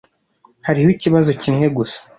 [0.67, 1.99] hariho ikibazo kimwe gusa